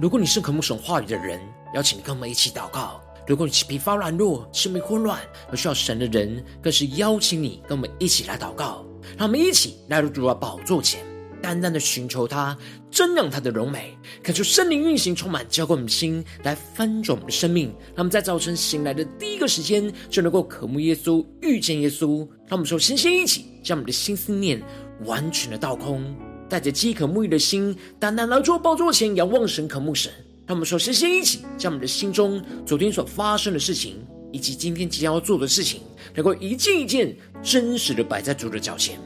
[0.00, 1.38] 如果你是渴慕神话语的人，
[1.74, 8.82] 邀请你跟我们一起祷告；如果你是疲乏软弱、生命混乱而需要神的人，更是邀请你跟我们一起来祷告。
[9.18, 11.04] 让我们一起来到主的宝座前，
[11.42, 12.56] 单单的寻求他，
[12.90, 17.66] 瞻仰他的荣美，恳求圣灵运行，充满浇灌我们的心，来翻转我们的生命。
[17.88, 22.26] 让我们在早晨醒来的第一个时间，就能够渴慕耶稣、遇见耶稣。
[22.46, 24.62] 让我们说，先先一起将我们的心思念
[25.04, 26.02] 完全的倒空，
[26.50, 30.12] 带着饥渴沐浴的心，单单来到宝座前，仰望神、渴慕神。
[30.46, 35.80] 让我们说，先先一起将我们的心中昨天所发生的事情，以及今天即将要做的事情，
[36.12, 38.98] 能够一件一件真实的摆在主的脚前。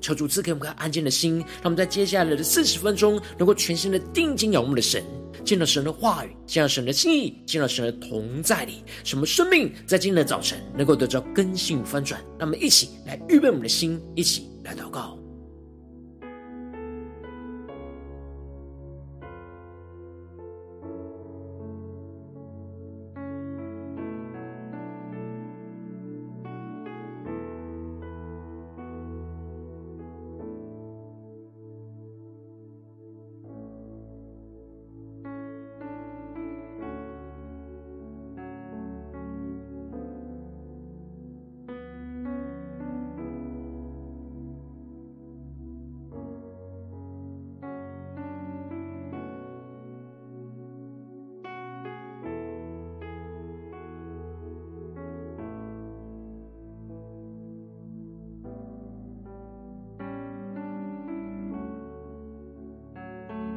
[0.00, 5.02] 求主赐给我们个安静的心，让我们在接下来的四十分钟，能够全心的定睛仰望的神，
[5.44, 12.20] 见到神的话语，见到神的心意，见到神的同在里，什么生命在今天的早晨能够得到更新翻转。
[12.38, 15.18] 让我们一起来预备我们的心，一起来祷告。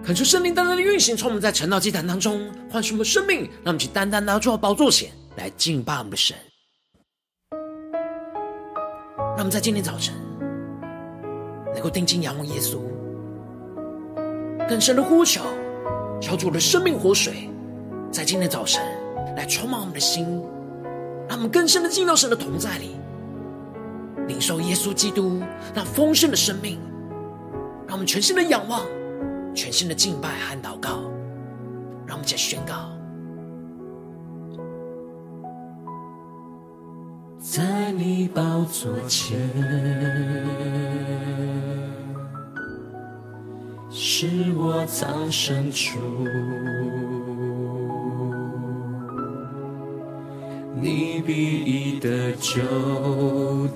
[0.08, 6.34] 恳求圣灵单单的运行，从我们在晨祷祭坛当中唤醒我们的生命，让我们去单单拿出宝座前来敬拜我们的神。
[9.36, 10.16] 让我们在今天早晨
[11.74, 12.80] 能够定睛仰望耶稣，
[14.70, 15.42] 更深的呼求，
[16.22, 17.50] 求主的生命活水
[18.10, 18.82] 在今天早晨
[19.36, 20.24] 来充满我们的心，
[21.28, 22.96] 让我们更深的进到神的同在里，
[24.26, 25.42] 领受耶稣基督
[25.74, 26.80] 那丰盛的生命，
[27.86, 28.86] 让我们全心的仰望。
[29.58, 31.02] 全新的敬拜和祷告，
[32.06, 32.92] 让我们再宣告：
[37.40, 39.36] 在你宝座前，
[43.90, 45.98] 是我藏身处，
[50.80, 52.62] 你必已得救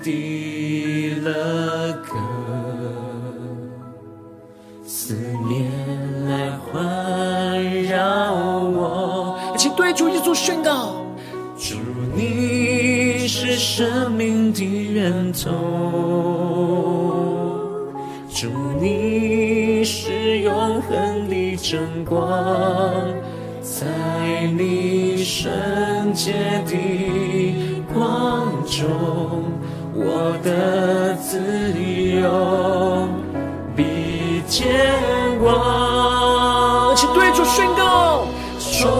[0.00, 2.31] 的了歌。
[10.32, 10.94] 稣宣告：
[11.58, 11.76] 主，
[12.16, 15.50] 你是生命的源头；
[18.30, 18.48] 主，
[18.80, 22.18] 你是永恒的真光，
[23.60, 23.86] 在
[24.56, 25.52] 你圣
[26.14, 26.32] 洁
[26.66, 27.54] 的
[27.92, 28.88] 光中，
[29.94, 31.38] 我的自
[32.18, 33.06] 由。
[34.48, 34.68] 见
[35.40, 38.26] 光，请对主宣告，
[38.58, 38.90] 充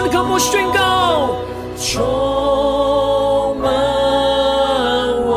[0.00, 1.36] 让我们更深的渴慕宣告，
[1.76, 3.70] 充满
[5.26, 5.36] 我，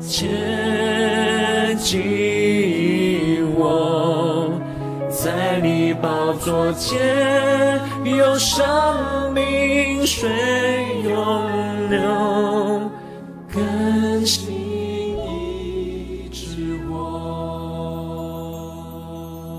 [0.00, 4.50] 接近我，
[5.08, 10.28] 在你宝座前，有生命水
[11.04, 12.90] 涌流，
[13.52, 16.92] 更新医治我。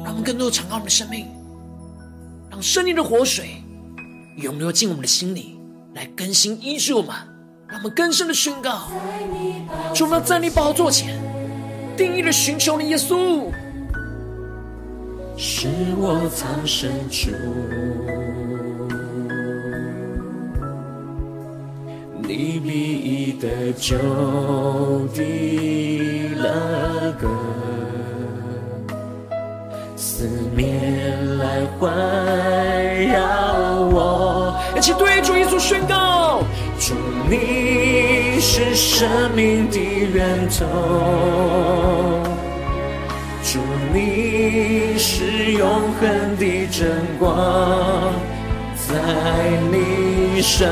[0.04, 1.26] 让我们更多敞开我们的生命。
[2.64, 3.62] 圣灵的活水
[4.38, 5.60] 涌流进我们的心里，
[5.96, 7.14] 来更新医治我们，
[7.68, 8.88] 让我们更深的宣告：
[9.94, 11.20] 主啊，在你宝座前，
[11.98, 13.52] 定义的寻求你耶稣，
[15.36, 15.68] 是
[15.98, 17.32] 我藏身处，
[22.22, 23.98] 你必得救
[25.14, 27.63] 的了个。
[30.24, 31.92] 四面来环
[33.12, 33.20] 绕
[33.92, 36.40] 我，一起对主耶稣宣告：
[36.80, 36.94] 主，
[37.30, 39.06] 你是生
[39.36, 40.64] 命的源头；
[43.44, 43.60] 主，
[43.94, 45.68] 你是永
[46.00, 48.14] 恒的真光，
[48.78, 48.94] 在
[49.74, 50.66] 你圣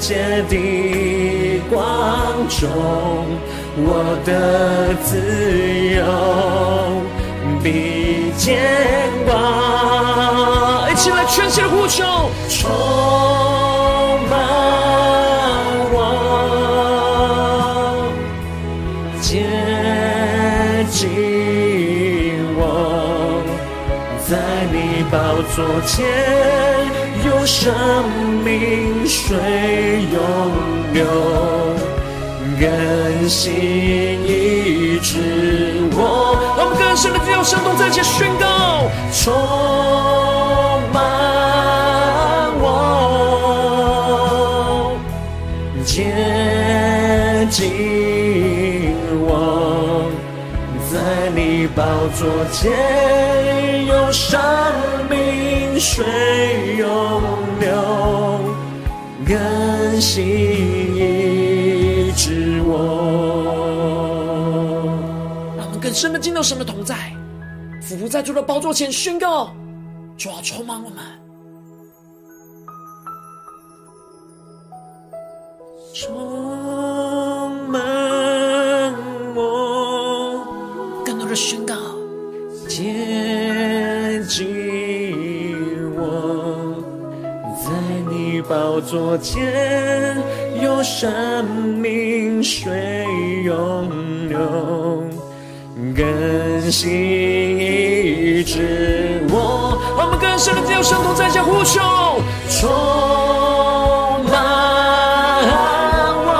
[0.00, 2.68] 洁的光中，
[3.74, 5.16] 我的自
[5.96, 6.04] 由
[8.36, 8.58] 见
[9.26, 9.30] 光。
[10.90, 12.04] 一起来全心的呼求，
[12.48, 12.70] 充
[14.30, 14.32] 满
[15.92, 15.96] 我，
[19.20, 19.26] 接
[20.90, 21.08] 近
[22.56, 22.60] 我，
[24.28, 24.30] 在
[24.72, 24.76] 你
[25.10, 25.16] 宝
[25.54, 25.56] 座
[25.86, 25.92] 前。
[27.24, 27.72] 有生
[28.44, 29.36] 命水
[30.12, 30.20] 涌
[30.92, 31.04] 流，
[32.58, 33.52] 更新
[34.26, 35.51] 一直。
[36.94, 38.44] 让我们更深的进入圣同，在一起宣告，
[39.14, 39.32] 充
[40.92, 41.00] 满
[42.60, 42.68] 我，
[45.86, 45.96] 接
[47.48, 48.94] 近
[49.26, 50.12] 我，
[50.92, 50.94] 在
[51.34, 51.82] 你宝
[52.14, 54.38] 座前有生
[55.08, 56.04] 命水。
[59.24, 60.71] 更新
[66.02, 67.12] 神的进到神的同在，
[67.80, 69.54] 俯伏在主的宝座前宣告：
[70.16, 70.98] 主啊，充满我们，
[102.48, 102.68] 充
[104.30, 104.32] 满
[106.26, 106.30] 我，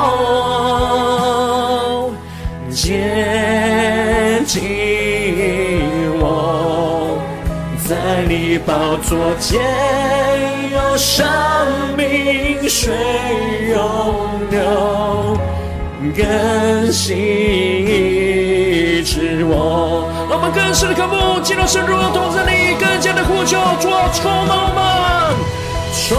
[2.70, 4.60] 接近
[6.20, 7.18] 我，
[7.88, 9.60] 在你宝座前。
[10.72, 11.26] 有生
[11.96, 12.94] 命水
[13.68, 13.76] 涌
[14.50, 15.36] 流，
[16.16, 20.08] 更新医治我。
[20.30, 24.80] 让我们更深的渴慕，进入神荣耀同在里，更加的呼求，主啊，充满我们，
[26.12, 26.18] 充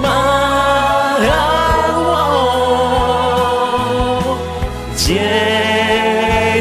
[0.00, 0.08] 满
[1.98, 2.00] 我，
[4.96, 5.04] 接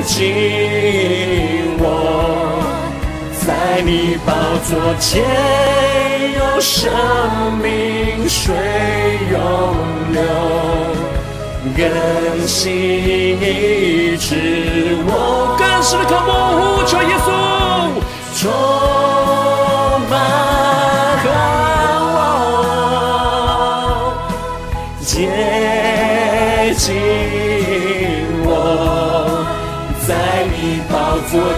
[0.06, 1.84] 近我，
[3.46, 3.90] 在你
[4.26, 4.30] 宝
[4.68, 4.70] 座
[5.00, 5.24] 前。
[6.34, 6.92] 有生
[7.62, 8.54] 命水
[9.32, 9.38] 涌
[10.12, 10.22] 流，
[11.78, 11.80] 更
[12.48, 12.62] 新
[13.40, 15.56] 医治我。
[15.58, 16.30] 更深的渴慕，
[16.76, 17.28] 呼求耶稣，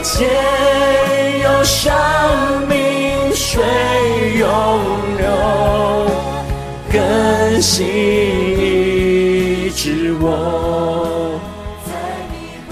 [0.03, 3.63] 天有生命水。
[4.35, 4.47] 涌
[5.17, 6.09] 流，
[6.91, 11.39] 更新医治我。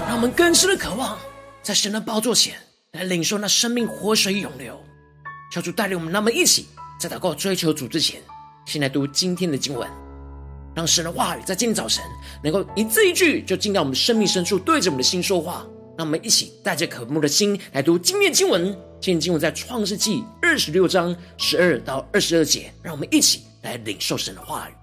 [0.06, 1.16] 让我们更深的渴望，
[1.62, 2.56] 在神的宝座前
[2.92, 4.78] 来领受那生命活水涌流。
[5.54, 6.66] 小主带领我们，那么一起
[7.00, 8.20] 在祷告追求主之前，
[8.66, 9.88] 先来读今天的经文，
[10.74, 12.04] 让神的话语在今天早晨
[12.42, 15.64] 能够一字一句就进到我们生命深处，对着我们的心说话。
[15.96, 18.64] 让我们一起带着渴慕的心来读今天经文。
[19.00, 22.72] 今天经文在创世纪二十六章十二到二十二节。
[22.82, 24.81] 让我们一起来领受神的话语。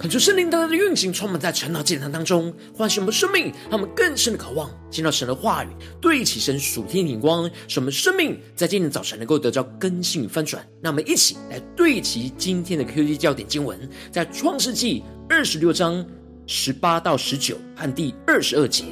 [0.00, 5.68] 恳求圣灵当中的运行，充满在晨祷祭坛当中，唤醒我们生命，让我们更深的渴望见到神的话语，
[6.00, 10.66] 对齐神属天的眼光，使我们生命在今天早晨能够得到更新与翻转。
[10.80, 13.78] 让我们一起来对齐今天的 QD 焦点经文，
[14.10, 16.02] 在创世纪二十六章
[16.46, 18.84] 十八到十九和第二十二节。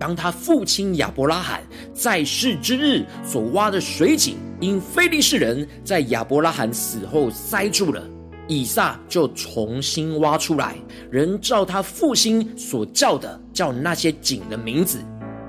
[0.00, 1.62] 当他父亲亚伯拉罕
[1.94, 8.02] 在世之日所挖的水井，因非利士人在亚伯拉罕死后塞住了。
[8.48, 10.76] 以撒就重新挖出来，
[11.10, 15.00] 人照他父亲所叫的，叫那些井的名字。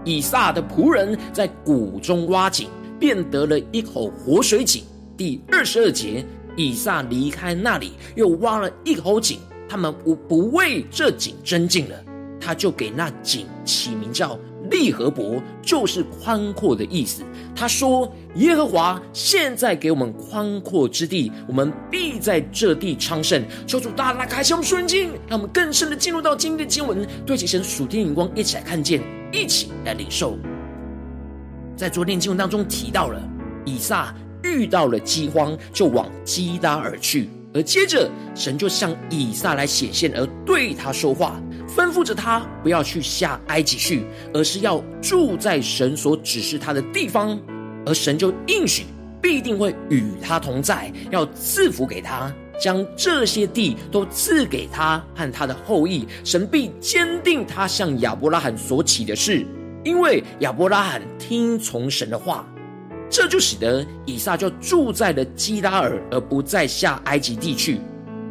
[0.03, 4.83] 以撒的仆人在谷中挖井，便得了一口活水井。
[5.15, 6.25] 第二十二节，
[6.55, 11.95] 以撒离开那里，又挖了一口井，他们不不为这井争竞了，
[12.39, 14.39] 他就给那井起名叫。
[14.69, 17.23] 利和伯就是宽阔的意思。
[17.55, 30.37] 他说：“耶和华现在给我们宽阔之地，我们必在这地昌盛。”求主大大开启我们属灵经，让我们更深的进入到今天的经文，对齐神属天眼光，一起来看见，一起来领受。
[31.75, 33.21] 在昨天经文当中提到了，
[33.65, 41.41] 以撒遇到了饥荒，就往基拉而去，而接着神就向以撒来显现，而对他说话。
[41.77, 44.03] 吩咐着他不要去下埃及去，
[44.33, 47.39] 而是要住在神所指示他的地方。
[47.85, 48.83] 而神就应许
[49.21, 56.07] 必定会与他同在，要赐福给他，将这些地都赐给他和他的后裔。
[56.23, 59.45] 神必坚定他向亚伯拉罕所起的事，
[59.83, 62.43] 因为亚伯拉罕听从神的话，
[63.07, 67.79] 这就使得以撒就住在了基拉尔，而不再下埃及地去。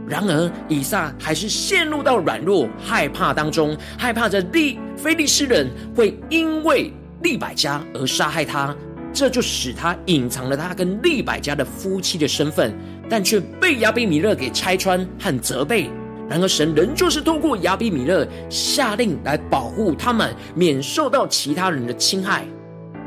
[0.09, 8.75] 然而，以撒还是陷入到软弱、害怕当中，害怕着利非利士人会因为利百加而杀害他，
[9.13, 12.73] 这就使他隐藏了他跟利百加的夫妻的身份，
[13.09, 15.91] 但却被亚比米勒给拆穿和责备。
[16.29, 22.45] 然而，神仍旧是透过亚比米勒下令来保护他们，免受到其他人的侵害。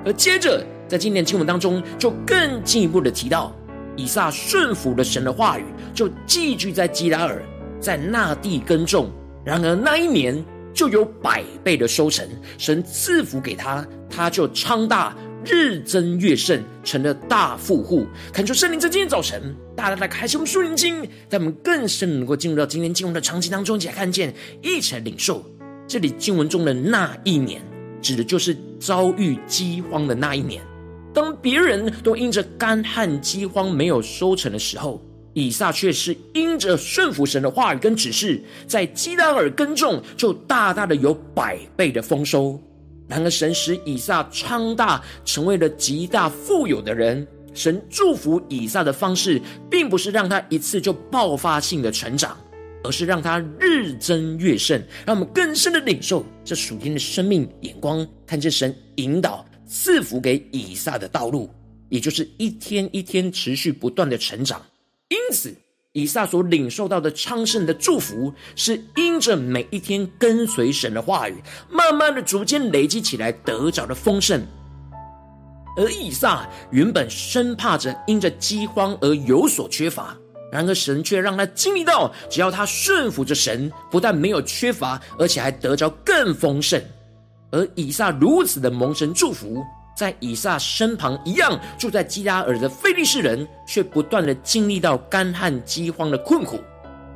[0.05, 3.55] 而接着，在今天经文当中，就更进一步的提到。
[3.99, 7.43] 以撒顺服了神的话语，就寄居在基拉尔，
[7.81, 9.11] 在那地耕种。
[9.43, 10.41] 然而那一年
[10.73, 12.25] 就有百倍的收成，
[12.57, 15.13] 神赐福给他，他就昌大，
[15.43, 18.07] 日增月盛，成了大富户。
[18.31, 25.43] 恳求圣灵在今天早晨，大大的开启我们属灵经，在我们更深能够进入到今天经文的场景当中，一起来看见，一起来领受。
[25.87, 27.61] 这里经文中的那一年，
[28.01, 30.61] 指的就是遭遇饥荒的那一年。
[31.41, 35.01] 别人都因着干旱饥荒没有收成的时候，
[35.33, 42.59] 以撒却是因着顺服神的话语跟指示，在基拉尔耕种，就大大的有百倍的丰收。
[43.07, 47.27] 然而，神使以撒昌大，成为了极大富有的人。
[47.55, 52.37] 神祝福以撒的方式，并不是让他一次就爆发性的成长，
[52.83, 54.79] 而是让他日增月盛。
[55.05, 59.43] 让我们更深的领受这属天的生命眼光，看见神引导。
[59.69, 61.47] 赐福给以撒的道路，
[61.89, 64.59] 也就是一天一天持续不断的成长。
[65.09, 65.55] 因此，
[65.93, 71.35] 以撒所领受到的昌盛的祝福，是因着每一天跟随神的话语，
[71.69, 74.43] 慢慢的、逐渐累积起来得着的丰盛。
[75.77, 80.17] 而以撒原本生怕着因着饥荒而有所缺乏，
[80.51, 86.81] 然而神却让他经历到，只要他顺服着神，不但没有缺乏，而且还得着更丰盛。
[87.51, 89.63] 而以撒如此的蒙神祝福，
[89.97, 96.59] 在以撒身旁一样住在基拉尔的非利士人，却不断的经历到干旱饥荒的困苦，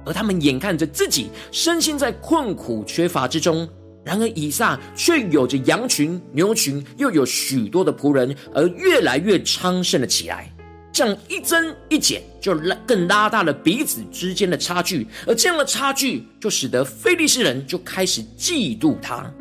[0.05, 3.67] 而他们眼看着自己身陷在困苦缺乏之中。
[4.03, 10.51] 然而以撒却有着羊群、牛群，又有许多的仆人，而越来越昌盛了起来。
[10.91, 19.31] 这样一增一减，就拉更拉大了彼此之间的差距，而这样的差距，就使得非利士人就开始嫉妒他。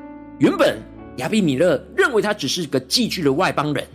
[0.43, 0.77] 原本
[1.19, 3.87] 亚比米勒认为他只是个寄居的外邦人，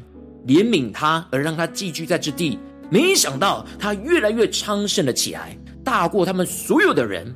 [0.47, 2.57] 怜悯他而让他寄居在这地，
[2.89, 7.35] 没想到他越来越昌盛了起来，大过他们所有的人。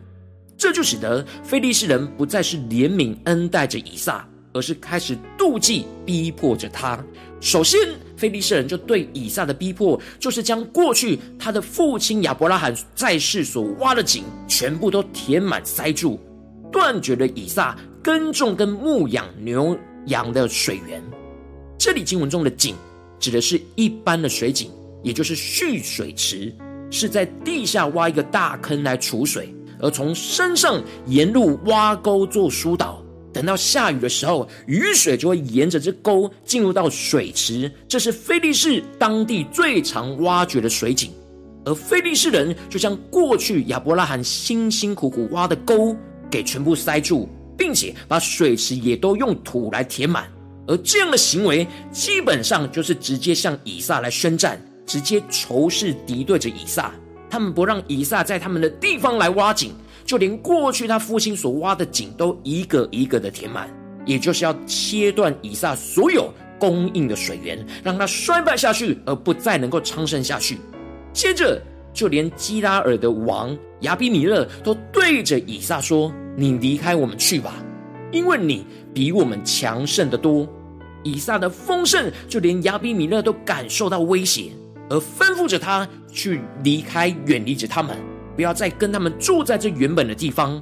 [0.58, 6.98] 这就使得非利士人不再是怜悯恩待着以撒，而是开始妒忌逼迫着他。
[7.42, 7.78] 首先，
[8.16, 16.18] 非利士人就对以撒的逼迫，就是将过去他的父亲亚伯拉罕在世所挖的井，全部都填满塞住，
[16.72, 17.78] 断绝了以撒。
[18.04, 19.78] 耕种跟牧养牛
[20.08, 21.02] 羊的水源，
[21.78, 22.76] 这里经文中的井
[23.20, 24.72] 指的是一般的水井，
[25.04, 26.52] 也就是蓄水池，
[26.90, 37.72] 是在地下挖一个大坑来储水，而从山上沿路挖沟做疏导，等到下雨的时候，雨水就会沿着这沟进入到水池。
[37.88, 41.12] 这是菲利士当地最常挖掘的水井。
[41.64, 45.96] 而菲利士人就将过去亚伯拉罕辛辛苦苦挖的沟
[46.32, 47.30] 给全部塞住，
[47.62, 50.28] 并且把水池也都用土来填满。
[50.68, 56.92] 而这样的行为，基本上就是直接向以撒来宣战，直接仇视敌对着以撒。
[57.30, 59.72] 他们不让以撒在他们的地方来挖井，
[60.04, 63.70] 就连过去他父亲所挖的井都一个一个的填满，
[64.08, 70.58] 也就是要切断以撒所有供应的水源，让他衰败下去，而不再能够昌盛下去。
[71.14, 71.62] 接着，
[71.94, 77.56] 就连基拉尔的王亚比米勒都对着以撒说：“你离开我们去吧，
[78.12, 80.48] 因为你比我们强盛的多。”
[81.04, 84.52] 以撒的丰盛，就连亚比米勒都感受到威胁，
[84.90, 87.98] 而吩咐着他去离开，远离着他们，
[88.36, 90.62] 不要再跟他们住在这原本的地方。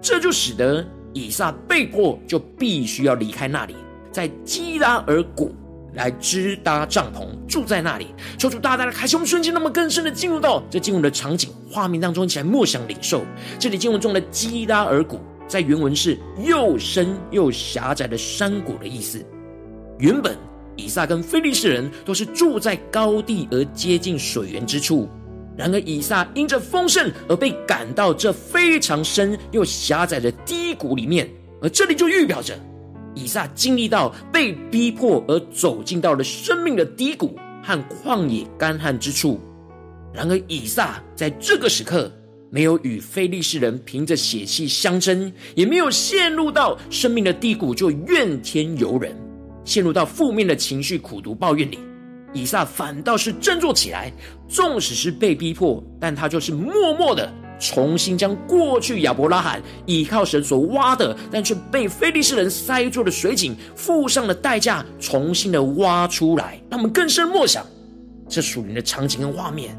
[0.00, 3.76] 这就使得以撒被迫就必须要离开那里，
[4.10, 5.54] 在基拉耳谷。
[5.94, 8.08] 来支搭帐篷，住在那里。
[8.36, 13.22] 求主大大的开启我们瞬间，那么更深的进入到这进入的场景画面当中，一起来默想领受。
[13.58, 19.22] 这里经文中的基拉尔谷，在原文是又深又狭窄的山谷的意思。
[19.98, 20.34] 原本
[20.74, 25.06] 以撒跟非利士人都是住在高地而接近水源之处，
[25.54, 31.28] 然而以撒因着丰盛而被赶到这非常深又狭窄的低谷里面，
[31.60, 32.58] 而这里就预表着。
[33.14, 39.38] 以撒经历到被逼迫而走进到了生命的低谷和旷野干旱之处，
[40.16, 42.10] 然而以撒在这个时刻
[42.50, 49.14] 没有与非利士人凭着血气相争，也没有陷入到生命的低谷就怨天尤人，
[49.62, 51.78] 陷入到负面的情绪苦读抱怨里。
[52.32, 54.10] 以撒反倒是振作起来，
[54.48, 57.30] 纵使是被逼迫，但他就是默默的。
[57.58, 66.60] 重新将过去亚伯拉罕倚靠神所挖的，但却被非利士人塞住的水井，付上了代价，重新的挖出来。
[66.70, 67.64] 让我们更深默想
[68.28, 69.74] 这属灵的场景跟画面。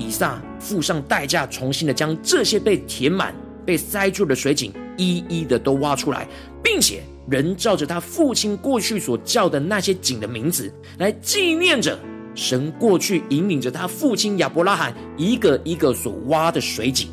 [0.00, 3.32] 以撒付上代价，重新的将这些被填满、
[3.64, 6.26] 被塞住的水井一一的都挖出来，
[6.64, 11.96] 并且仍照着他父亲过去所叫的那些井的名字来纪念着。
[12.32, 17.08] 神过去引领着他父亲亚伯拉罕一个一个所挖的水井，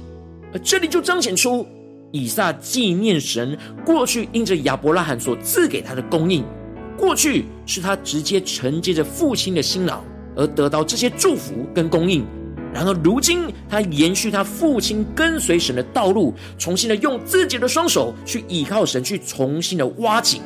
[0.54, 1.66] 而这里就彰显出
[2.12, 6.46] 以撒纪念神过去因着亚伯拉罕所赐给他的供应，
[6.96, 10.04] 过去是他直接承接着父亲的辛劳
[10.36, 12.24] 而得到这些祝福跟供应，
[12.74, 20.42] 然而如今他延续他父亲跟随神的道路，重新的用自己的双手去依靠神，去重新的挖井，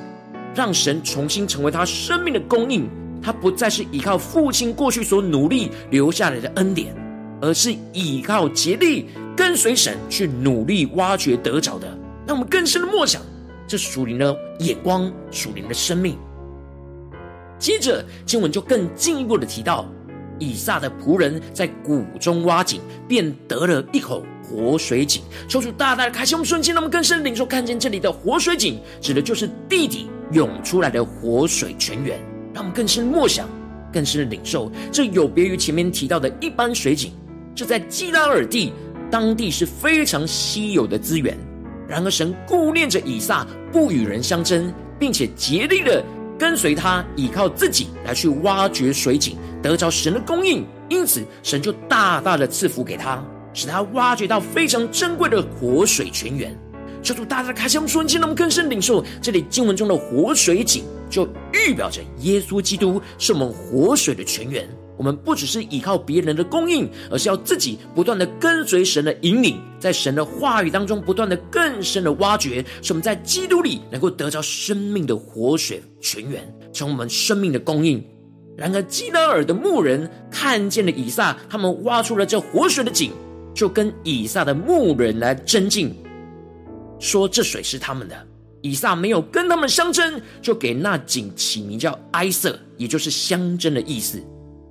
[0.56, 2.88] 让神重新成为他生命的供应。
[3.24, 6.96] 他不再是依靠父亲过去所努力留下来的恩典，
[7.40, 11.88] 而是依靠竭力跟随神去努力挖掘得着的。
[12.26, 13.22] 让我们更深的默想
[13.68, 16.18] 这属灵的眼光、属灵的生命。
[17.60, 19.86] 接着经文就更进一步的提到，
[20.42, 25.22] 以撒的仆人在谷中挖井，便得了一口活水井。
[25.48, 32.20] 求主大大的开启我们瞬间，让我们更深的领受看见这里的活水井，指的就是地底涌出来的活水泉源。
[32.54, 33.48] 让我们更深默想，
[33.94, 37.14] 更深领受，这有别于前面提到的一般水井。
[37.56, 38.74] 这在基拉耳地，
[39.12, 41.38] 当地是非常稀有的资源。
[41.88, 46.04] 然而神顾念着以撒，不与人相争，并且竭力的
[46.42, 50.66] 跟随他，依靠自己来去挖掘水井，得着神的供应。
[50.90, 53.24] 因此，神就大大的赐福给他，
[53.54, 56.52] 使他挖掘到非常珍贵的活水泉源。
[57.04, 60.84] 求主大家开箱瞬间，我们更深领受这里经文中的活水井。
[61.12, 64.68] 就预表着耶稣基督是我们活水的泉源。
[64.98, 78.04] 我们不只是依靠别人的供应，而是要自己不断的跟随神的引领，在神的话语当中不断的更深的挖掘，使我们在基督里能够得着生命的活水泉源，成为我们生命的供应。
[78.58, 83.12] 然而基拉耳的牧人看见了以撒，他们挖出了这活水的井，
[83.56, 85.96] 就跟以撒的牧人来争竞，
[87.00, 88.28] 说这水是他们的。
[88.62, 94.22] 以撒没有跟他们相争，就给那井起名叫埃瑟，也就是相争的意思。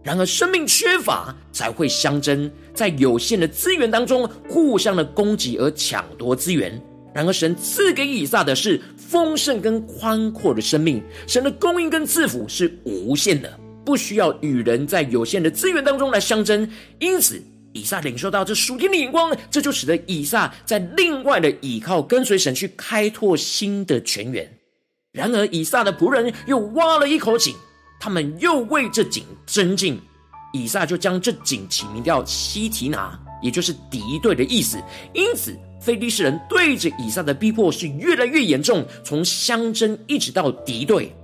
[0.03, 6.81] 然而，生命缺乏才会相争，在有限的资源当中互相的攻击而抢夺资源。
[7.13, 16.67] 然而，神赐给以撒的是丰盛跟宽阔的生命，神的供应跟赐福是无限的，不需要与人在有限的资源当中来相争。
[16.99, 24.51] 因此，以撒领受到这属天的眼光，这就使得以撒在另外的倚靠跟随神去开拓新的泉源。
[25.13, 27.55] 然而，以撒的仆人又挖了一口井，
[28.01, 30.01] 他们又为这井争竞。
[30.53, 34.83] 以撒就将这井起名叫西提拿，也就是敌对的意思。
[35.15, 41.15] 因此，非利士人对着以撒的逼迫是越来越严重，从相争一直到敌对。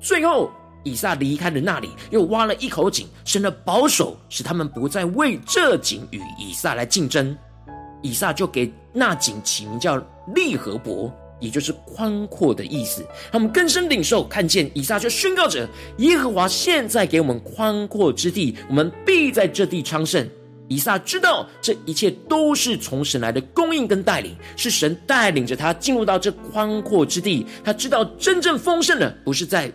[0.00, 0.50] 最后，
[0.82, 7.36] 以撒离开了那里，又挖了一口井，生了保守，使他们不再为这井与以撒来竞争。
[8.00, 10.02] 以撒就给那井起名叫
[10.34, 13.04] 利和伯，也就是宽阔的意思。
[13.32, 20.28] 他们更深领受，看见以撒就宣告着：耶和华现在给我们宽阔之地，我们必在这地昌盛。
[20.68, 27.44] 以撒知道这一切都是从神来的供应跟带领，是神带领着他进入到这宽阔之地。
[27.64, 29.72] 他知道真正丰盛的不是在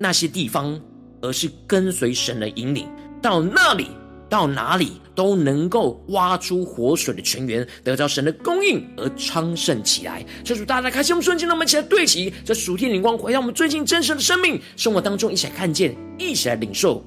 [0.00, 0.80] 那些地方，
[1.22, 2.88] 而是跟随神的引领，
[3.22, 3.86] 到那里，
[4.28, 10.24] 到哪里都能够挖出活水的泉源，得到神的供应而昌盛起来。
[10.44, 17.04] 这主大家开心，我们瞬间让我们一起来对齐这属天灵光，回到我们最近真实的生命生活当中，一起来看见，一起来领受。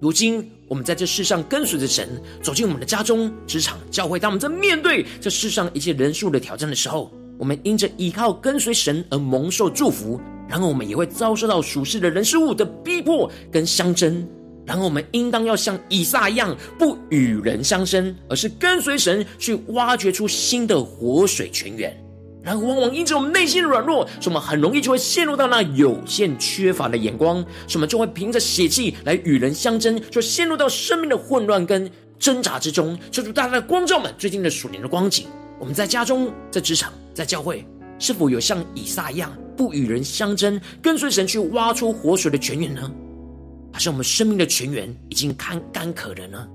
[0.00, 2.08] 如今，我们在这世上跟随着神，
[2.42, 4.18] 走进我们的家中、职场、教会。
[4.18, 10.20] 当我们在面对这世上一切人数的挑战的时候，我们因着依靠跟随神而蒙受祝福。
[10.48, 14.26] 然后，我们也会遭受到属世的人事物的逼迫跟相争。
[14.68, 21.98] 然后，我们应当要像以撒一样，不与人相争，而是跟随神去挖掘出新的活水泉源。
[22.42, 32.98] 然后，往往因着我们内心的软弱，所以我们很容易就会陷入到那有限、缺乏的眼光，所以我们就会凭着血气来与人相争，就陷入到生命的混乱跟挣扎之中。
[33.10, 35.26] 求主大大的光照们最近的属灵的光景，
[35.58, 37.64] 我们在家中、在职场、在教会，
[37.98, 42.90] 是否有像以撒一样，不与人相争，跟随神去挖出活水的泉源呢？
[43.78, 46.48] 还是我们生命的泉源已经干干渴了呢？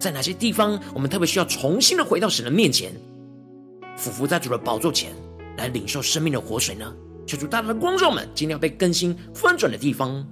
[0.00, 2.90] 在哪些地方，我们特别需要重新的回到神的面前，
[3.94, 5.12] 俯伏在主的宝座前？
[5.58, 6.90] 来领受生命的活水呢？
[7.26, 10.26] 求主大大的光照们，今天要被更新翻转的地方。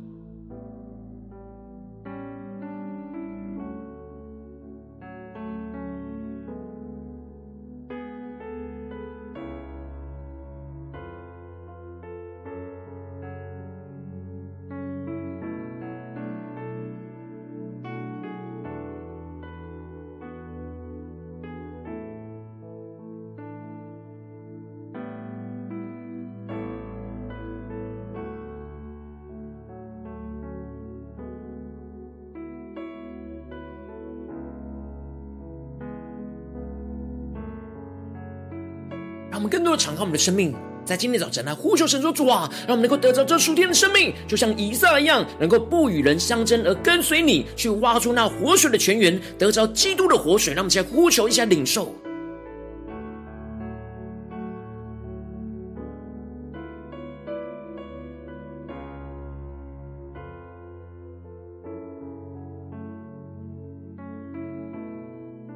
[39.81, 51.95] 敞开我们的生命，在今天早晨来呼求神说：“主啊，让我们能够得着这属天的生命，就像以撒一样，能够不与人相争，而跟随你去挖出那活水的泉源，得着基督的活水。”让我们一起来呼求，一下领受。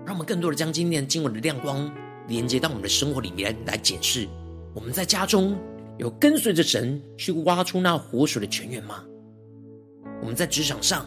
[0.06, 2.03] 让我们更多的将今天经文的亮光。
[2.28, 4.26] 连接到我们的生活里面来检视，
[4.74, 5.56] 我们在家中
[5.98, 9.04] 有跟随着神去挖出那活水的泉源吗？
[10.20, 11.06] 我们在职场上，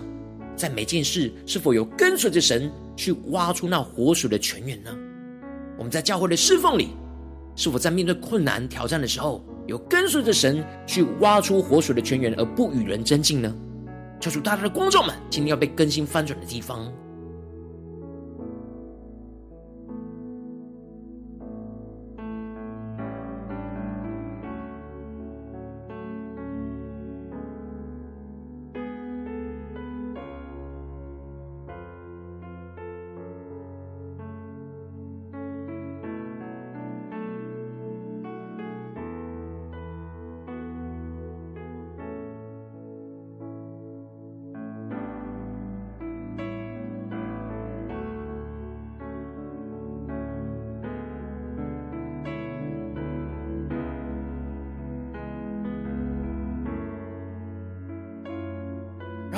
[0.56, 4.95] 在每件事是否有跟随着神去挖出那活水的泉源呢？
[5.77, 6.89] 我们在教会的侍奉里，
[7.56, 13.56] 是否在面对困难挑战的时候，有跟随着神去挖出活水的泉源，而不与人争竞呢？
[14.19, 16.91] 求主大大的光照们，今天要被更新翻转的地方。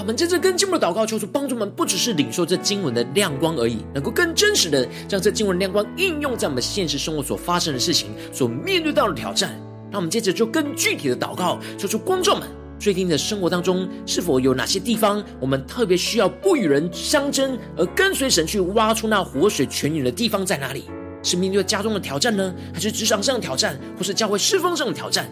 [0.10, 9.56] 们接着更进一步的祷告，求主帮助们，不只是领受这经文的亮光而已，能够更真实的将这经文亮光应用在我们现实生活所发生的事情、所面对到的挑战。
[9.92, 20.86] 那我们接着就更具体的祷告，求主观众们，最近的生活当中，是否有哪些地方我们特别需要不与人相争，而跟随神去挖出那活水泉源的地方在哪里？
[21.22, 25.30] 是面对家中的挑战呢，还是职场上的挑战，或是教会侍奉上的挑战？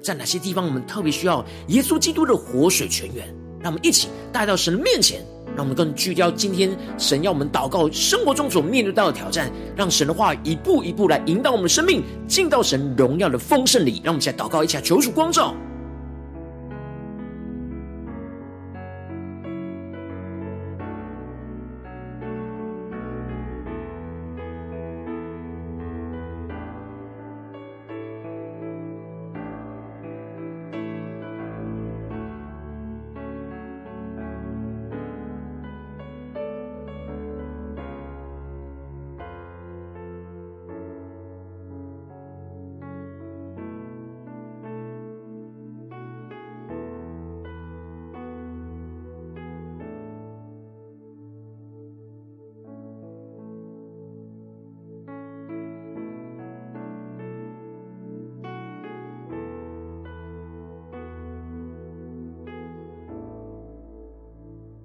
[0.00, 3.26] 在哪些地方我们特别需要耶稣基督的活水泉源？
[3.62, 5.20] 让我们一起带到神的面前，
[5.54, 14.00] 让我们更聚焦今天神要我们祷告生活中所面对到的挑战，让神的话一步一步来引导我们的生命进到神荣耀的丰盛里。
[14.02, 15.54] 让我们一起来祷告，一起来求主光照。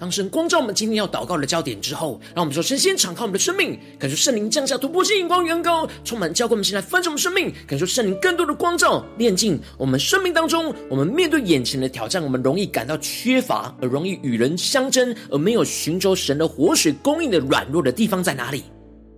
[0.05, 10.71] 当神光照我们今天要祷告的焦点之后，让我们说：先先敞开我们的生命，感受圣灵降下突破性眼光、远高，充满教灌我们，现在分盛我们生命，感受圣灵更多的光照、炼净我们生命当中。
[10.91, 18.63] 我们面对眼前的挑战，我们容易感到缺乏，而容易与人相争，而没有寻求神的活水供应的软弱的地方在哪里？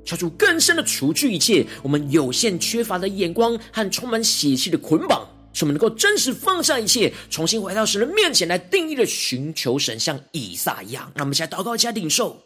[0.05, 5.27] 求主更深的除去一切我们有限缺乏的眼光和充满血气的捆绑。
[5.57, 11.11] 使我们能够真实放下一切，重新回到神的面前来定义的寻求神，像以撒一样。
[11.15, 12.39] 那我们现在祷告，一下领受。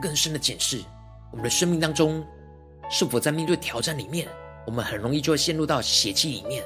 [0.00, 0.80] 更深的检视
[1.30, 2.24] 我们的生命当中，
[2.90, 4.26] 是否在面对挑战里面，
[4.66, 6.64] 我们很容易就会陷入到邪气里面，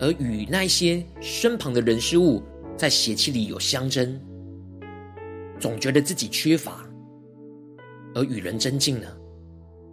[0.00, 2.42] 而与那一些身旁的人事物
[2.76, 4.20] 在邪气里有相争，
[5.58, 6.84] 总觉得自己缺乏，
[8.14, 9.08] 而与人争竞呢？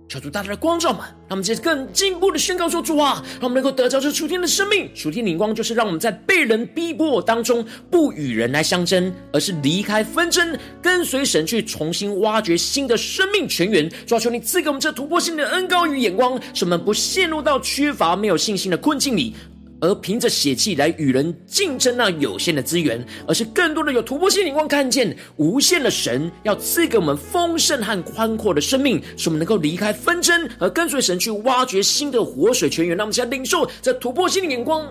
[0.10, 4.89] 求主大大的光照嘛，让我们接着更进一步的宣告说：主啊，让我们能够得着这楚天的生命。
[4.95, 13.88] 楚天灵光就是让我们在被人逼迫当中，不与人来相争，而是离开纷争，跟随神去重新挖掘新的生命泉源。
[14.08, 19.36] 主啊，求你赐给我们这突破性的恩高与眼光，使我们不陷入到缺乏、没有信心的困境里。
[19.82, 32.98] 而凭着血气来与人竞争那有限的资源，而是更多的有突破性眼光，看见无限的神要赐给我们丰盛和宽阔的生命，使我们能够离开纷争，而跟随神去挖掘新的活水泉源。
[32.98, 34.84] 让我们现在领受这突破性的眼光，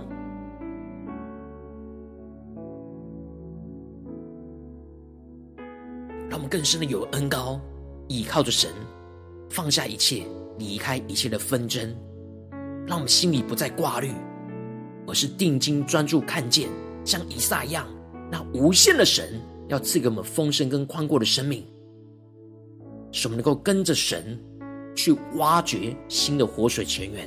[6.30, 7.60] 让我们更深的有恩高，
[8.08, 8.70] 倚靠着神，
[9.50, 10.22] 放下一切，
[10.58, 11.94] 离开一切的纷争，
[12.86, 14.10] 让我们心里不再挂虑。
[15.08, 16.68] 而是定睛专注，看见
[17.02, 17.86] 像以撒一样，
[18.30, 21.64] 那无限的神要赐给我们丰盛跟宽阔的生命，
[23.10, 24.38] 使我们能够跟着神
[24.94, 27.26] 去挖掘新的活水泉源，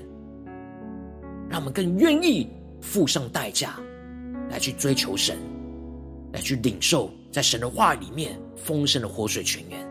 [1.49, 2.47] 让我们更愿意
[2.79, 3.79] 付上代价
[4.49, 5.35] 来去追求神，
[6.33, 9.90] 来去领受在神的话里面丰盛的活水泉源。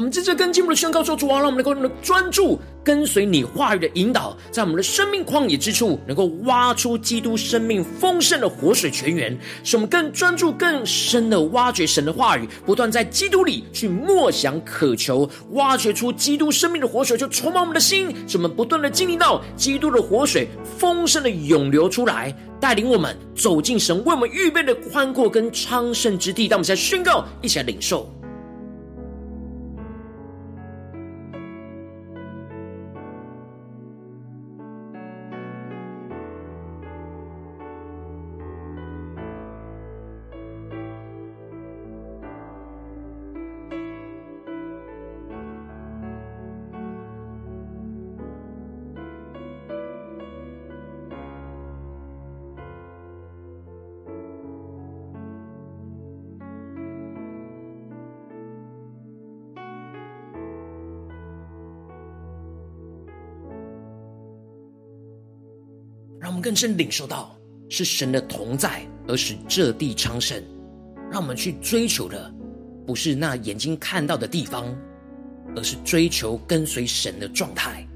[0.00, 26.48] 我们接着跟进我的宣告说：主啊，让我们能够专注跟随你话语的引导，在我们的生命旷野之处，能够挖出基督生命丰盛的活水泉源，使我们更专注、更深的挖掘神的话语，不断在基督里去默想、渴求，挖掘出基督生命的活水，就充满我们的心，使我们不断的经历到基督的活水丰盛的涌流出来，带领我们走进神为我们预备的宽阔跟昌盛之地。
[26.48, 28.10] 当我们现在宣告，一起来领受。
[66.50, 67.30] 更深领受到，
[67.68, 70.42] 是神的同在，而使这地昌盛。
[71.08, 72.28] 让我们去追求的，
[72.84, 74.66] 不是那眼睛看到的地方，
[75.54, 77.86] 而是追求跟随神的状态。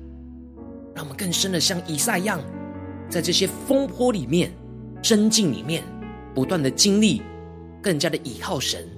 [0.95, 2.40] 让我们更深的像以赛一样，
[3.11, 4.53] 在这些风波里面、
[5.03, 5.83] 争竞里面，
[6.33, 7.23] 不断的经历，
[7.83, 8.88] 更加的倚靠神，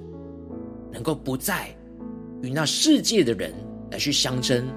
[0.92, 1.74] 能够不再
[2.42, 3.54] 与那世界的人
[3.90, 4.68] 来去相争，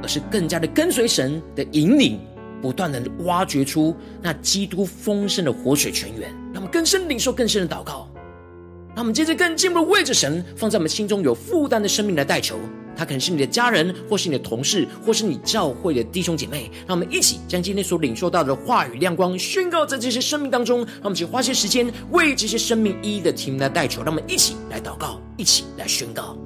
[0.00, 2.18] 而是更加的跟随神的引领。
[2.62, 8.08] 不断的挖掘出那基督丰盛的活水泉源，让我们更深领受更深的祷告。
[8.94, 12.56] 让我们接着更进一步的为着神放在我们心中有负担的生命来代求。
[12.94, 16.70] 他可能是你的家人，或是你的同事，或是你教会的弟兄姐妹。
[16.86, 20.80] 让我们一起将今天所领受到的话语亮光宣告在这些生命当中。
[20.80, 24.02] 让我们一起花些时间为这些生命一一的提名来代求。
[24.02, 26.36] 让我们一起来祷告，一起来宣告。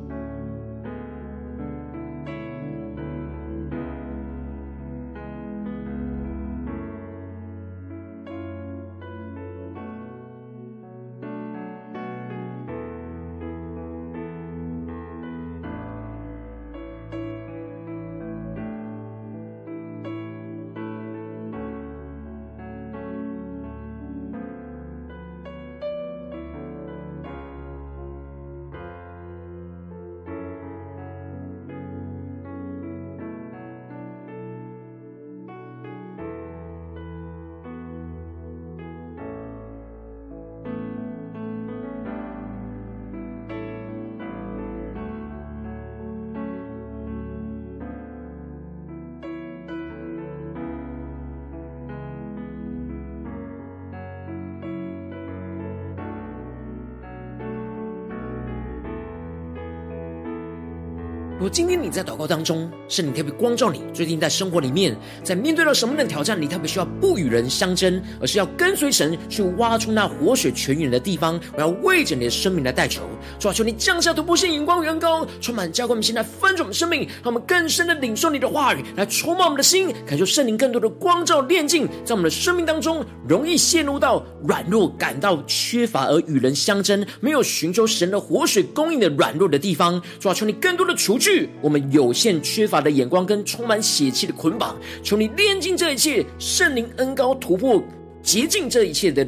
[61.56, 71.40] 今天你在祷告当中，圣灵特别光照你，最近在生活里面，在面对到什么样的挑战，你特别需要不与人相争，而是要跟随神去挖出那活水泉源的地方。
[71.54, 73.00] 我要为着你的生命来代求，
[73.38, 89.98] 主啊，求你降下突破性眼光，远高，充满教灌我们，现在翻转我们生命，让我们更深的领受你的话语，来充满我们的心，感受圣灵更多的光照炼净，在我们的生命当中，容易陷入到软弱、感到缺乏而与人相争，没有寻求神的活水供应的软弱的地方。
[90.20, 91.48] 主啊，求你更多的除去。
[91.62, 97.82] 我们有限缺乏的眼光跟充满血气的捆绑，求你炼尽这一切，圣灵恩高突破
[98.22, 99.26] 洁净这一切的。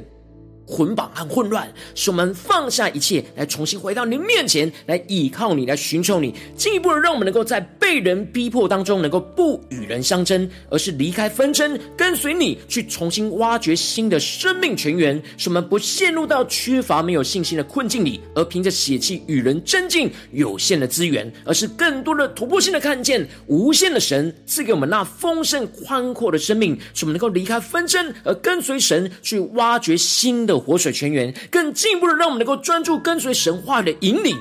[0.68, 30.57] 捆绑和混乱，使我们放下一切，来重新回到你面前，来倚靠你，来寻求你，进一步的让我们能够在被人逼迫当中，能够不与人相争，而是离开纷争，跟随你去重新挖掘新的生命泉源，使我们不陷入到缺乏、没有信心的困境里，而凭着血气与人争竞有限的资源，而是更多的突破性的看见无限的神赐给我们那丰盛宽阔的生命，使我们能够离开纷争，而跟随神去挖掘新的。
[30.58, 34.36] 活水泉源，更进一步的让我们能够专注跟随神话语的引领，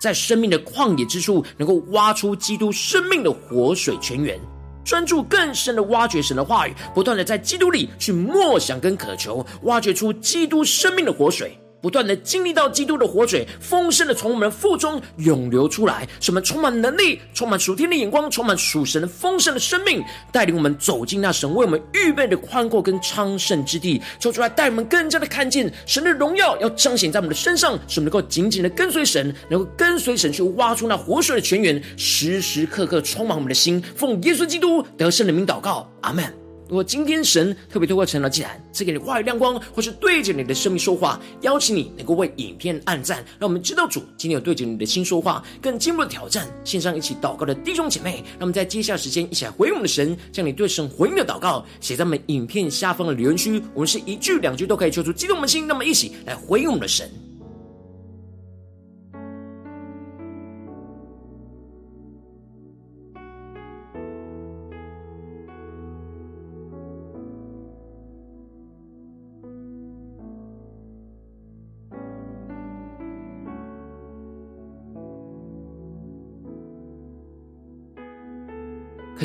[0.00, 4.38] 在生命的旷野之处，能够挖出基督生命的活水泉源，
[4.84, 11.58] 专注更深的挖掘神的话语，不断的在基督里去默想跟渴求，挖掘出基督生命的活水。
[11.80, 20.02] 不断的经历到基督的活水丰盛的从我们的腹中涌流出来，使我们充满能力，充满属天的眼光，充满属神的丰盛的生命，
[20.32, 24.00] 带领我们走进那神为我们预备的宽阔跟昌盛之地。
[24.18, 33.82] 求主来带我们更加的看见神的荣耀要彰显在我们的身上，使我们能够紧紧的跟随神，能够跟随神去挖出那活水的泉源，时时刻刻充满我们的心。
[33.94, 36.45] 奉耶稣基督得胜的名祷告，阿门。
[36.68, 46.48] 如果今天神特别透过陈老祭坛赐给你话语亮光，或是对着你的生命说话，邀请你能够为影片按赞，让我们知道主今天有对着你的心说话，更进一步的挑战。
[46.64, 57.08] 线上一起祷告的弟兄姐妹，让我们在接下来时间一起来回应我们的神，将你对神回应的祷告写在我们影片下方的留言区，我们是一句两句都可以求出激动我们的心，那么一起来回应我们的神。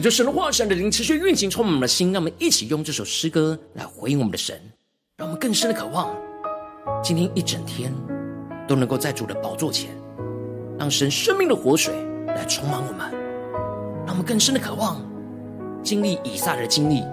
[0.01, 2.11] 就神的话，神的灵持续运行，充满我们的心。
[2.11, 4.59] 让我们一起用这首诗歌来回应我们的神，
[5.17, 6.15] 让我们更深的渴望，
[7.03, 7.93] 今天一整天
[8.67, 9.89] 都能够在主的宝座前，
[10.79, 11.93] 让神生命的活水
[12.27, 13.11] 来充满我们，
[14.05, 15.05] 让我们更深的渴望
[15.83, 17.03] 经历以撒的经历，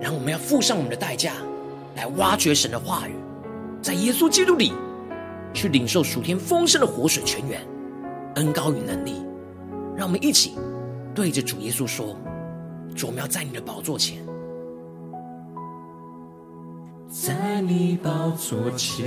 [0.00, 1.34] 然后我们要付上我们的代价，
[1.94, 3.14] 来挖掘神的话语，
[3.82, 4.72] 在耶稣基督里
[5.52, 7.60] 去领受属天丰盛的活水泉源、
[8.36, 9.22] 恩高与能力。
[9.94, 10.54] 让我们一起。
[11.14, 12.16] 对着主耶稣说
[12.96, 14.24] ：“主，我要在你的宝座前，
[17.08, 19.06] 在你宝座前，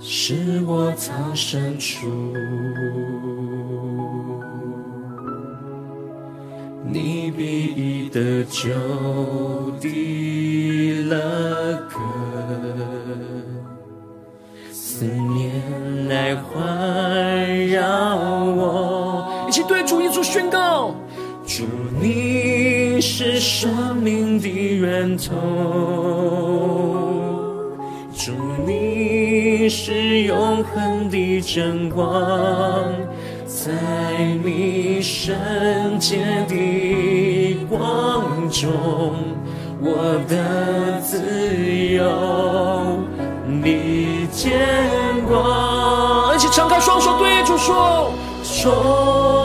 [0.00, 2.06] 是我藏身处，
[6.84, 8.70] 你必已得救
[9.78, 11.98] 的乐歌，
[14.72, 17.11] 思念来环。”
[19.68, 20.94] 对主耶稣宣告：
[21.46, 21.64] 主，
[22.00, 25.34] 你是生命的源头；
[28.14, 28.32] 主，
[28.66, 32.04] 你是永恒的真光，
[33.46, 33.70] 在
[34.42, 35.34] 你圣
[35.98, 38.70] 洁的光中，
[39.80, 41.18] 我的自
[41.94, 42.98] 由
[43.46, 44.50] 你见
[45.28, 46.34] 光。
[46.34, 48.10] 一起敞开双手对主说。
[48.44, 49.41] 说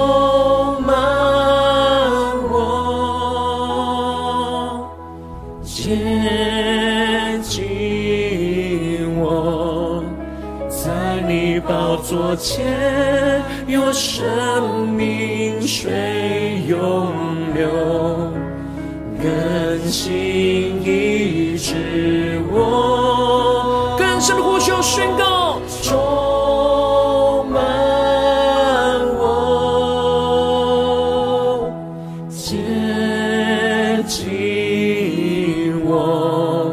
[12.09, 17.11] 昨前有生命水涌
[17.53, 17.67] 流，
[19.21, 27.61] 更新医治我，更深的呼求宣告充满
[29.17, 29.29] 我，
[32.29, 32.55] 接
[34.07, 36.71] 近我，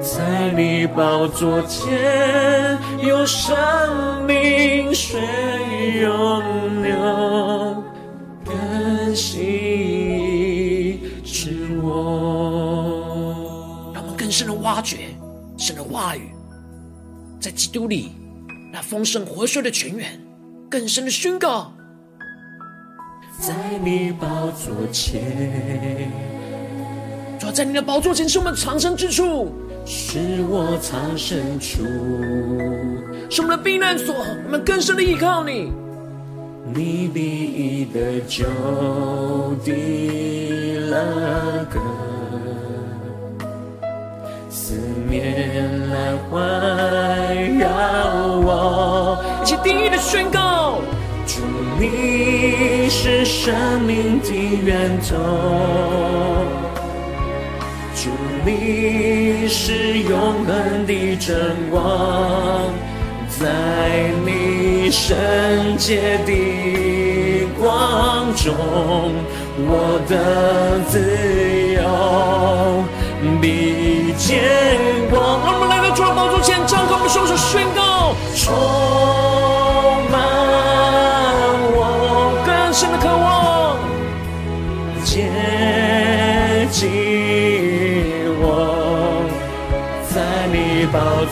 [0.00, 3.52] 在你宝座前有生
[3.96, 4.09] 命。
[17.70, 18.12] 督里
[18.72, 20.20] 那丰盛活水的泉源，
[20.68, 21.72] 更深的宣告，
[23.38, 26.10] 在你宝座前，
[27.38, 29.52] 主要在你的宝座前是我们藏身之处，
[29.86, 30.18] 是
[30.48, 31.82] 我藏身处，
[33.30, 34.14] 是我们的避难所，
[34.44, 35.72] 我们更深的依靠你。
[36.74, 38.44] 你必意的救
[39.64, 41.80] 的了歌，
[45.10, 46.38] 面来环
[47.58, 47.66] 绕
[48.46, 50.78] 我，一起定义的宣告：
[51.26, 51.40] 主，
[51.80, 54.30] 你是生命的
[54.64, 55.16] 源头，
[57.96, 58.08] 主，
[58.46, 61.80] 你是永恒的真光。
[63.28, 63.48] 在
[64.24, 65.16] 你圣
[65.76, 68.54] 洁的光中，
[69.66, 70.14] 我的
[70.88, 71.00] 自
[71.74, 71.80] 由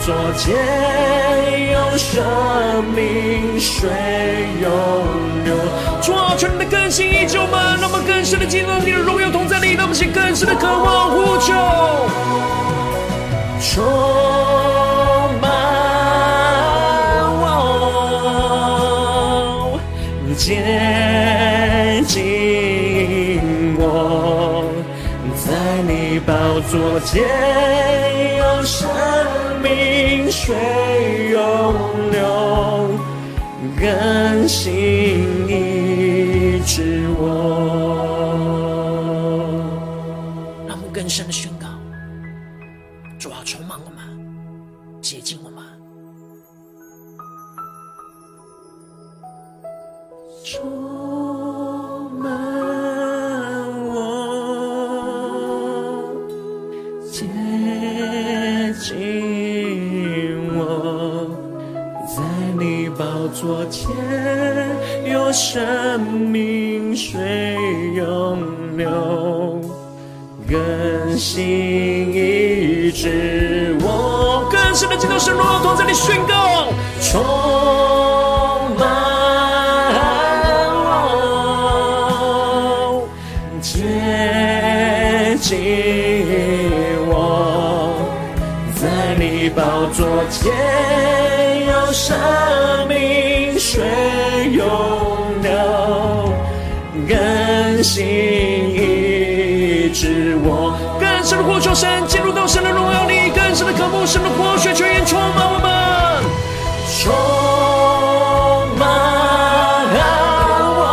[0.05, 1.79] 昨天有。
[1.99, 2.23] 生
[2.95, 3.89] 命水
[4.61, 4.71] 涌
[5.43, 5.53] 流，
[6.01, 11.53] 主啊，求你的更新依旧们，让我们更深的进入你的荣耀同在里，让我们更深的渴望呼求，
[13.59, 13.83] 充
[15.41, 15.51] 满
[17.41, 17.43] 我，
[20.37, 24.63] 接近我，
[25.35, 25.51] 在
[25.85, 26.31] 你宝
[26.71, 27.21] 座前
[28.37, 28.87] 有生
[30.31, 30.55] 水
[31.31, 31.73] 永
[32.11, 32.89] 流，
[33.79, 34.67] 甘心
[35.47, 37.48] 一直我。
[66.95, 67.55] 水
[67.95, 68.89] 涌流，
[70.49, 76.67] 更新一直我，更深的进到神荣耀同在里宣告，
[77.01, 77.21] 充
[78.77, 78.87] 满
[82.91, 83.07] 我，
[83.61, 85.47] 接近
[87.07, 87.93] 我，
[88.75, 90.88] 在你宝座前。
[97.79, 98.05] 更新
[98.75, 100.75] 医治我。
[100.99, 106.21] 更深的呼求神，进入到神的荣耀里，更深的渴慕神的活水泉源充满我们，
[106.99, 107.09] 充
[108.77, 108.85] 满
[110.75, 110.83] 我，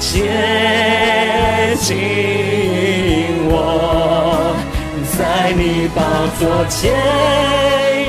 [0.00, 1.94] 接近
[3.48, 4.52] 我，
[5.16, 6.02] 在你宝
[6.40, 6.90] 座前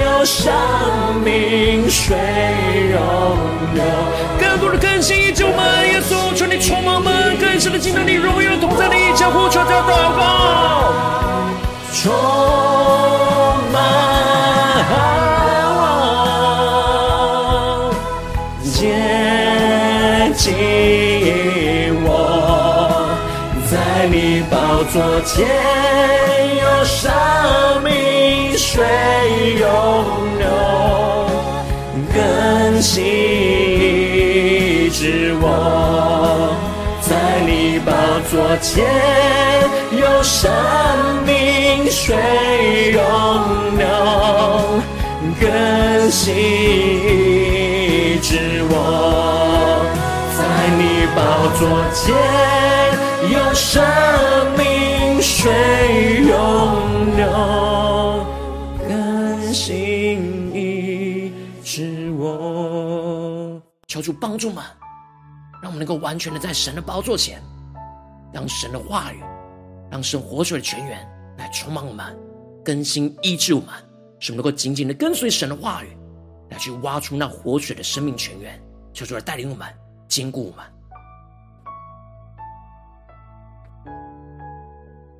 [0.02, 0.10] 有。
[0.26, 0.52] 生
[1.24, 2.16] 命水
[7.60, 8.14] 我们，更深的进入你。
[8.14, 10.94] 荣耀同在里，将呼求加祷告，
[11.94, 12.10] 充
[13.74, 13.78] 满
[15.76, 15.78] 我，
[18.64, 18.72] 接
[20.38, 20.54] 近
[22.06, 22.08] 我，
[23.70, 23.74] 在
[24.08, 24.56] 你宝
[24.94, 24.96] 座
[25.26, 25.46] 前
[26.62, 27.12] 有生
[27.84, 28.86] 命水
[29.60, 29.66] 涌
[30.40, 30.48] 流。
[32.14, 33.19] 更新
[38.52, 38.84] 我前
[39.96, 40.50] 有生
[41.24, 42.16] 命水
[42.94, 42.98] 涌
[43.78, 43.86] 流，
[45.40, 46.36] 更新
[47.06, 49.86] 医治我，
[50.36, 50.42] 在
[50.80, 50.82] 你
[51.16, 51.20] 宝
[51.60, 51.62] 座
[51.94, 52.02] 前
[53.30, 53.86] 有生
[54.58, 55.54] 命水
[56.26, 56.34] 涌
[57.18, 57.30] 流，
[58.88, 59.78] 更新。
[63.88, 64.64] 求主帮助们，
[65.62, 67.40] 让我们能够完全的在神的宝座前，
[68.34, 69.22] 让神的话语，
[69.92, 71.08] 让神活水的泉源
[71.38, 72.18] 来充满我们，
[72.64, 73.70] 更新医治我们，
[74.20, 75.98] 使我们能够紧紧的跟随神的话语，
[76.50, 78.62] 来去挖出那活水的生命泉源。
[78.94, 79.68] 求主来带领我们，
[80.08, 80.66] 坚固我们。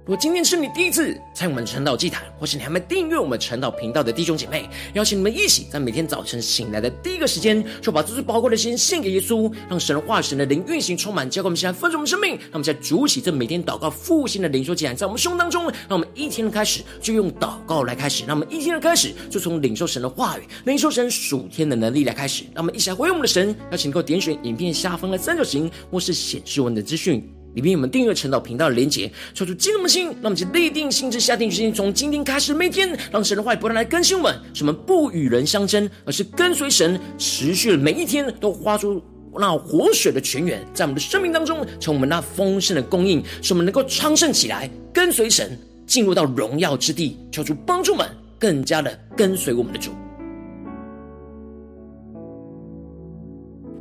[0.10, 12.32] 如果今天是你第一次参与我们晨祷祭坛，或是你还没订阅我们晨祷频道的弟兄姐妹，邀请你们一起在每天早晨醒来的第一个时间，就把这最宝贵的时间献给耶稣，让神的话语、神的灵运行充满，交给我们现在丰盛我们生命。
[12.32, 22.46] 让我们在主起这每天祷告复兴的灵修竟然，在我们胸当中，让我们一天的开始就用祷告来开始，让我们一天的开始就从领受神的话语、领受神属天的能力来开始。
[22.56, 27.24] 让我们一起来回应我们的神，邀请各位点选影片下方的三角形，或是显示文的资讯。
[27.56, 39.02] 里面有我们订阅陈祷频道的连结，抽出激动的心，让我们去立定心志，下定决心，从今天开始每天，让神的话语不断来更新我们，使我们不与人相争，而是跟随神，持续的每一天都花出
[39.38, 49.92] 那活水的泉源，在我们的生命当中，成我们那丰盛的供应，使我们能够昌盛起来，跟随神，进入到荣耀之地，求主帮助们更加的跟随我们的主。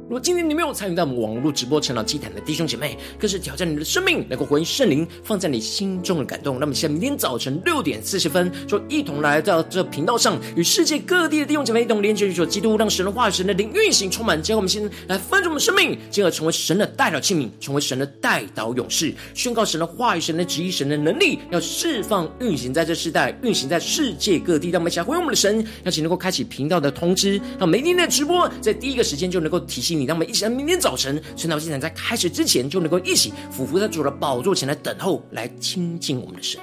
[0.09, 6.59] 如果今天你没有参与到我们网络直播晨祷祭坛的弟兄姐妹，更是挑战你的生命，能够回应圣灵放在你心中的感动。
[6.59, 14.43] 那么，现在明天早晨六点四十分，就一同来到这频道上，与世界各地的弟兄姐妹一同连接、主基督，让神的话语、神的灵运行充满。
[14.43, 24.71] 结果我们先来翻转我们生命，进而成为神的代祷器皿，成为神的代祷勇士，宣告神的话语、神的旨意、神的能力，要释放运行在这世代，运行在世界各地。
[24.71, 30.05] 让我们一起来回应我们的神，邀请能够开启频道的通知，让每天的直播在第一个时间就能够提醒你。
[30.05, 36.61] 你让我们一起在明天早晨晨祷祭坛在开始之前，就能够一起俯伏在主的宝座前来等候，来亲近我们的神。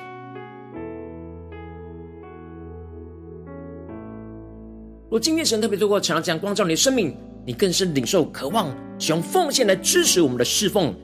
[5.09, 7.13] 若今天神特别透过晨祷这样光照你的生命，
[7.45, 10.95] 你更是领受渴望，使用奉献来支持我们的侍奉，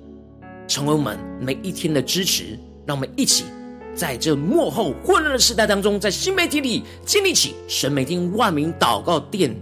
[0.67, 2.57] 成为我们每一天的支持。
[2.85, 3.43] 让我们一起
[3.93, 9.53] 在这幕后混乱的时代当中，在新媒体里建立起神每天万名祷告殿。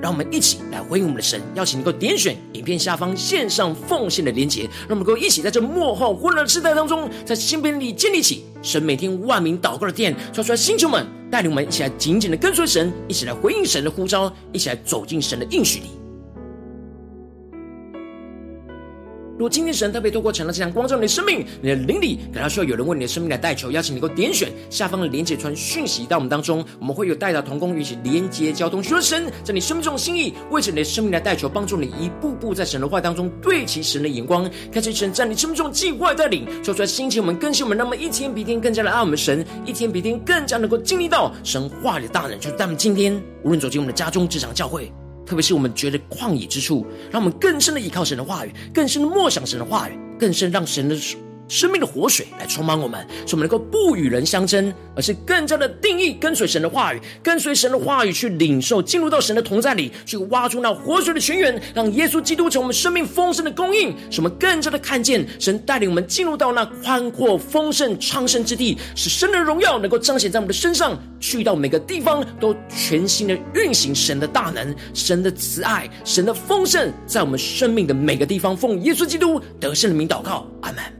[0.00, 15.97] 让我们一起来回应我们的神，邀请你能够点选影片下方线上奉献的连结，让我们能够一起在这幕后混乱的时代当中，在新兵里建立起神每天万名祷告的殿，说出来，星球们带领我们一起来紧紧的跟随神，一起来回应神的呼召，一起来走进神的应许里。
[19.38, 43.14] 如果今天神特别透过成了这样光照你的生命，你的灵里感到需要有人为你的生命来代求，邀请你能够点选下方的连接传讯息到我们当中，我们会有代祷同工与其连接交通，说神在你生命中的心意，为着你的生命来代求，帮助你一步步在神的话当中对齐神的眼光，看见神在你生命中计划带领，说出来心情我们更新我们，那么一天比一天更加的爱我们神，一天比一天更加能够经历到神话里的大能，就是在我们今天
[43.44, 44.92] 无论走进我们的家中、职场、教会。
[45.28, 50.96] 特别是我们觉得旷野之处，让我们更深的依靠神的话语，更深的默想神的话语，更深让神的
[51.48, 80.97] 生命的活水来充满我们，使我们能够不与人相争，而是更加的定义跟随神的话语，跟随神的话语去领受，进入到神的同在里，去挖出那活水的泉源，让耶稣基督成我们生命丰盛的供应，使我们更加的看见神带领我们进入到那宽阔丰盛昌盛之地，使神的荣耀能够彰显在我们的身上，去到每个地方都全新的运行神的大能、神的慈爱、神的丰盛，在我们生命的每个地方，奉耶稣基督得胜的名祷告，阿门。